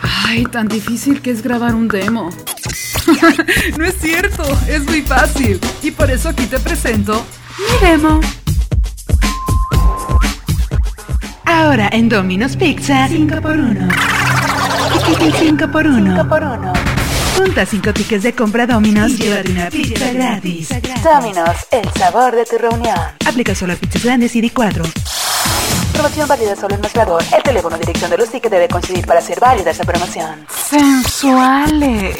[0.00, 2.30] Ay, tan difícil que es grabar un demo.
[3.78, 5.60] no es cierto, es muy fácil.
[5.82, 7.24] Y por eso aquí te presento
[7.58, 8.20] mi demo.
[11.44, 13.88] Ahora en Domino's Pizza, 5 por 1
[15.38, 16.72] 5 por 1 5 por 1
[17.36, 20.68] Junta 5 tickets de compra Domino's y llévate una pizza gratis.
[21.02, 22.98] Domino's, el sabor de tu reunión.
[23.26, 24.84] Aplica solo a pizzas grandes y de 4.
[26.00, 27.22] Promoción válida solo en mostrador.
[27.36, 30.46] El teléfono dirección de los tickets debe coincidir para ser válida esta promoción.
[30.48, 32.16] Sensuales.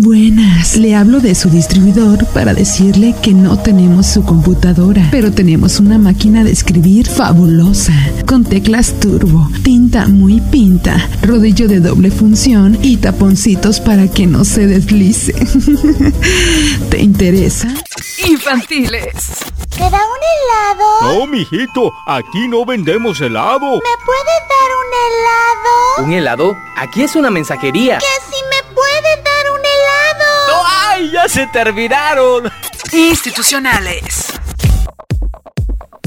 [0.00, 5.80] Buenas, le hablo de su distribuidor para decirle que no tenemos su computadora, pero tenemos
[5.80, 7.92] una máquina de escribir fabulosa,
[8.24, 14.44] con teclas turbo, tinta muy pinta, rodillo de doble función y taponcitos para que no
[14.44, 15.34] se deslice.
[16.90, 17.66] ¿Te interesa?
[18.24, 19.48] Infantiles.
[19.80, 21.18] ¿Me da un helado?
[21.18, 23.74] No, mijito, aquí no vendemos helado.
[23.74, 26.04] ¿Me puedes dar un helado?
[26.06, 26.56] ¿Un helado?
[26.76, 27.98] Aquí es una mensajería.
[27.98, 28.37] Que si
[31.22, 32.50] ya se terminaron!
[32.92, 34.26] Institucionales.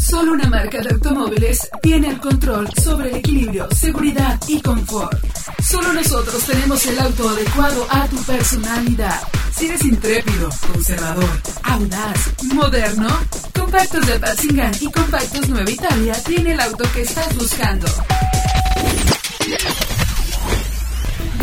[0.00, 5.18] Solo una marca de automóviles tiene el control sobre el equilibrio, seguridad y confort.
[5.62, 9.20] Solo nosotros tenemos el auto adecuado a tu personalidad.
[9.52, 13.08] Si eres intrépido, conservador, audaz, moderno,
[13.54, 17.86] Compactos de Batzingan y Compactos Nueva Italia tiene el auto que estás buscando.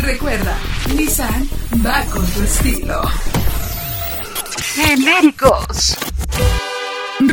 [0.00, 0.56] Recuerda,
[0.94, 1.48] Nissan
[1.84, 3.02] va con tu estilo.
[4.78, 5.96] Genéricos.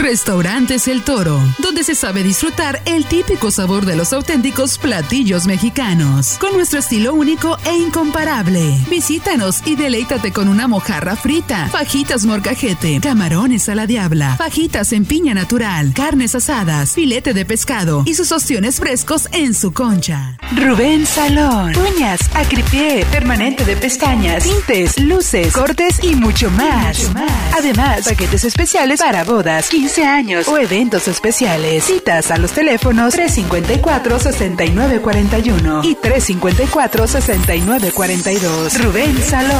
[0.05, 6.37] Restaurantes El Toro, donde se sabe disfrutar el típico sabor de los auténticos platillos mexicanos,
[6.39, 8.77] con nuestro estilo único e incomparable.
[8.87, 15.05] Visítanos y deleítate con una mojarra frita, fajitas morcajete, camarones a la diabla, fajitas en
[15.05, 20.37] piña natural, carnes asadas, filete de pescado y sus opciones frescos en su concha.
[20.55, 21.73] Rubén Salón.
[21.77, 26.99] Uñas, acripié, permanente de pestañas, tintes, luces, cortes y mucho más.
[26.99, 27.31] mucho más.
[27.57, 31.85] Además, paquetes especiales para bodas, 15 años o eventos especiales.
[31.85, 38.83] Citas a los teléfonos 354-6941 y 354-6942.
[38.83, 39.55] Rubén Salón.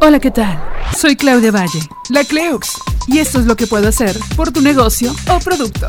[0.00, 0.62] Hola, ¿qué tal?
[0.96, 2.70] Soy Claudia Valle, la Cleux,
[3.08, 5.88] y esto es lo que puedo hacer por tu negocio o producto.